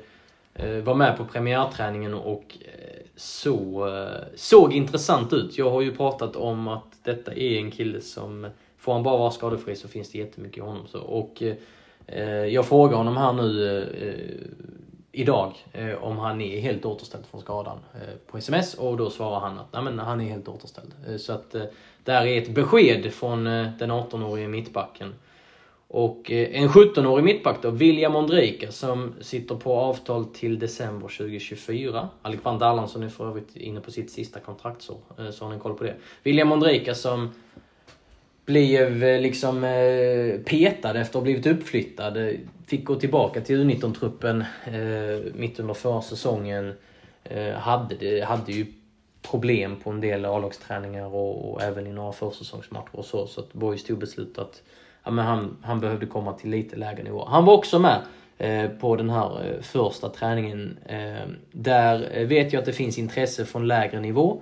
[0.63, 5.59] Eh, var med på premiärträningen och eh, så, eh, såg intressant ut.
[5.59, 8.47] Jag har ju pratat om att detta är en kille som,
[8.79, 10.87] får han bara vara skadefri så finns det jättemycket i honom.
[10.87, 11.43] Så, och
[12.51, 14.55] jag frågar honom här nu
[15.13, 15.55] idag
[16.01, 17.79] om han är helt återställd från skadan
[18.27, 20.95] på sms och då svarar han att Nej, men han är helt återställd.
[21.17, 21.55] Så att
[22.05, 25.15] där är ett besked från den 18-årige mittbacken.
[25.93, 32.09] Och eh, en 17-årig mittback då, William Ondrejka, som sitter på avtal till december 2024.
[32.23, 35.75] Alexander Erlandsson är för övrigt inne på sitt sista kontraktsår, eh, så har ni koll
[35.75, 35.95] på det.
[36.23, 37.31] William Ondrejka som
[38.45, 39.61] blev eh, liksom
[40.45, 42.37] petad efter att ha blivit uppflyttad.
[42.67, 44.45] Fick gå tillbaka till U19-truppen
[45.35, 46.75] mitt under förra säsongen.
[47.57, 48.67] Hade, hade ju
[49.23, 53.27] problem på en del A-lagsträningar och, och, även i några försäsongsmatcher och så.
[53.27, 54.63] Så att Borg tog beslut att
[55.11, 57.25] ja, men han, han behövde komma till lite lägre nivå.
[57.25, 58.03] Han var också med
[58.39, 60.79] eh, på den här eh, första träningen.
[60.87, 64.41] Eh, där eh, vet jag att det finns intresse från lägre nivå.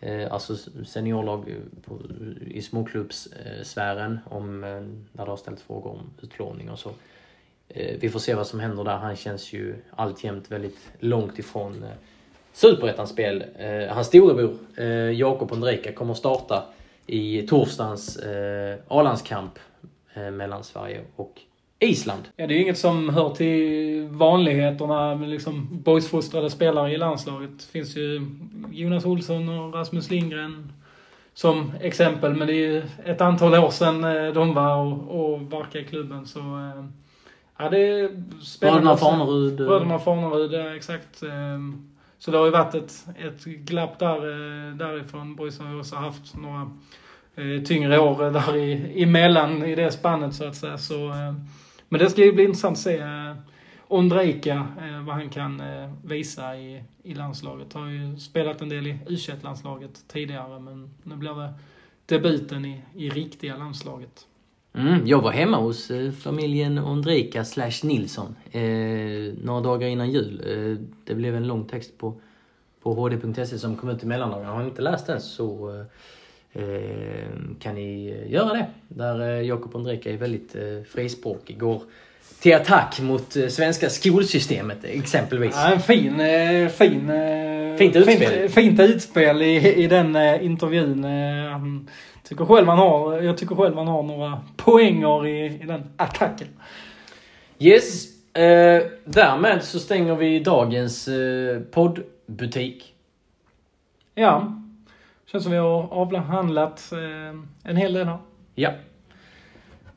[0.00, 0.56] Eh, alltså
[0.86, 1.54] seniorlag eh,
[1.84, 1.98] på,
[2.46, 4.60] i småklubbssfären om,
[5.12, 6.90] när det har ställts frågor om utlåning och så.
[7.98, 8.96] Vi får se vad som händer där.
[8.96, 11.90] Han känns ju alltjämt väldigt långt ifrån eh,
[12.52, 13.44] Superettan-spel.
[13.58, 16.64] Eh, hans storebror eh, Jakob Ondrejka kommer starta
[17.06, 19.58] i torsdagens eh, A-landskamp
[20.16, 21.40] mellan Sverige och
[21.78, 22.22] Island.
[22.36, 27.50] Ja, det är ju inget som hör till vanligheterna med liksom boysfostrade spelare i landslaget.
[27.58, 28.26] Det finns ju
[28.70, 30.72] Jonas Olsson och Rasmus Lindgren
[31.34, 32.34] som exempel.
[32.34, 35.84] Men det är ju ett antal år sedan eh, de var och, och verkade i
[35.84, 36.26] klubben.
[36.26, 36.84] Så eh,
[37.58, 38.22] ja, det är.
[38.60, 39.56] Bröderna Farnerud.
[39.56, 41.22] Bröderna Farnerud, ja exakt.
[41.22, 41.58] Eh,
[42.18, 44.20] så det har ju varit ett, ett glapp där,
[44.74, 45.36] därifrån.
[45.36, 46.70] Boys har ju också haft några
[47.36, 50.78] Eh, tyngre år där i, emellan i det spannet så att säga.
[50.78, 51.34] Så, eh,
[51.88, 53.34] men det ska ju bli intressant att se eh,
[53.88, 57.72] Ondrejka, eh, vad han kan eh, visa i, i landslaget.
[57.72, 61.52] Har ju spelat en del i u landslaget tidigare, men nu blir det
[62.06, 64.26] debuten i, i riktiga landslaget.
[64.74, 70.42] Mm, jag var hemma hos eh, familjen Ondrejka slash Nilsson eh, några dagar innan jul.
[70.46, 72.20] Eh, det blev en lång text på,
[72.82, 74.52] på hd.se som kom ut i mellandagarna.
[74.52, 75.86] Har ni inte läst den så eh,
[77.60, 78.66] kan ni göra det.
[78.88, 81.58] Där eh, Jakob Ondrejka är väldigt eh, frispråkig.
[81.58, 81.82] Går
[82.40, 85.54] till attack mot eh, svenska skolsystemet exempelvis.
[85.56, 88.28] Ja, en fin, eh, fin, eh, fint utspel.
[88.28, 91.04] Fint, fint utspel i, i den intervjun.
[91.50, 91.88] Han
[92.28, 96.48] tycker själv han har, jag tycker själv han har några poänger i, i den attacken.
[97.58, 102.94] Yes, eh, därmed så stänger vi dagens eh, poddbutik.
[104.14, 104.62] Ja,
[105.36, 108.18] känns som vi har avhandlat eh, en hel del här.
[108.54, 108.70] Ja.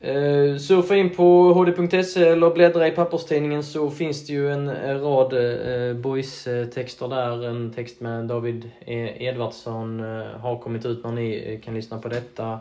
[0.00, 4.68] Eh, uh, surfa in på hd.se eller bläddra i papperstidningen så finns det ju en
[4.68, 7.48] eh, rad uh, boys-texter där.
[7.48, 12.08] En text med David e- Edvardsson uh, har kommit ut när ni kan lyssna på
[12.08, 12.60] detta.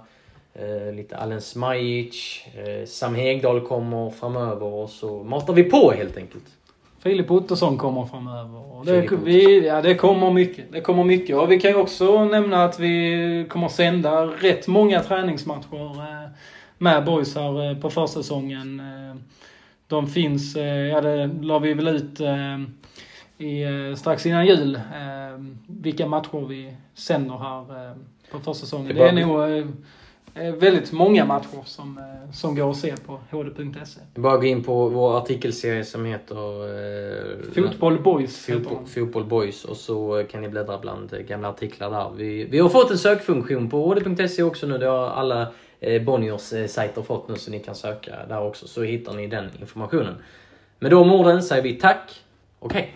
[0.93, 2.45] Lite Allen Smajic,
[2.85, 6.43] Sam Hegdahl kommer framöver och så matar vi på helt enkelt.
[6.99, 8.85] Filip Ottosson kommer framöver.
[8.85, 10.71] Det, vi, ja, det kommer mycket.
[10.71, 11.35] Det kommer mycket.
[11.35, 16.29] Och vi kan ju också nämna att vi kommer sända rätt många träningsmatcher
[16.77, 18.79] med boys här eh, på försäsongen.
[18.79, 19.15] Eh,
[19.87, 22.21] de finns, eh, ja det la vi väl ut
[23.37, 23.65] i,
[23.97, 24.79] strax innan jul,
[25.67, 27.95] vilka matcher vi sänder här
[28.31, 28.95] på försäsongen.
[28.95, 29.73] Det är nog
[30.33, 31.99] väldigt många matcher som,
[32.33, 33.99] som går att se på hd.se.
[34.15, 38.45] Bara gå in på vår artikelserie som heter eh, Fotboll Boys.
[38.45, 42.11] Fotboll, Fotboll Boys och så kan ni bläddra bland gamla artiklar där.
[42.15, 44.77] Vi, vi har fått en sökfunktion på hd.se också nu.
[44.77, 45.47] Det har alla
[45.79, 48.67] eh, Bonniers eh, sajt har fått nu så ni kan söka där också.
[48.67, 50.15] Så hittar ni den informationen.
[50.79, 52.21] Med de orden säger vi tack
[52.59, 52.95] och hej!